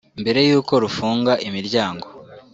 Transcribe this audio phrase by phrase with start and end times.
[0.21, 2.07] Mbere y’uko rufunga imiryango